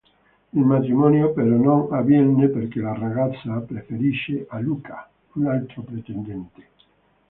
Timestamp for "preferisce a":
3.59-4.57